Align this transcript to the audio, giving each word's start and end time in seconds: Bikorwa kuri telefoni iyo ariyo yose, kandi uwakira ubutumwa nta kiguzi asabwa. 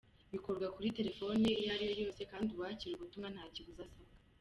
Bikorwa 0.33 0.67
kuri 0.75 0.95
telefoni 0.97 1.47
iyo 1.61 1.69
ariyo 1.75 1.93
yose, 2.03 2.21
kandi 2.31 2.49
uwakira 2.51 2.93
ubutumwa 2.95 3.27
nta 3.35 3.43
kiguzi 3.53 3.81
asabwa. 3.87 4.13